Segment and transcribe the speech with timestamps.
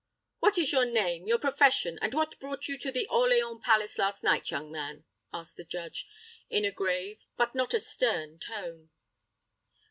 [0.39, 4.23] "What is your name, your profession, and what brought you to the Orleans palace last
[4.23, 6.07] night, young man?" asked the judge,
[6.49, 8.89] in a grave, but not a stern tone.